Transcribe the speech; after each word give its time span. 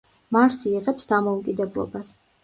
მარსი 0.35 0.71
იღებს 0.77 1.05
დამოუკიდებლობას. 1.11 2.15